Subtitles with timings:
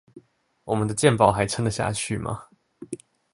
[0.63, 2.47] 我們的健保還撐得下去嗎